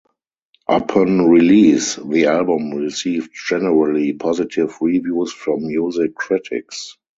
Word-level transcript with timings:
Upon 0.67 1.29
release, 1.29 1.95
the 1.97 2.25
album 2.25 2.71
received 2.71 3.35
generally 3.47 4.13
positive 4.13 4.73
reviews 4.81 5.31
from 5.31 5.67
music 5.67 6.15
critics. 6.15 6.97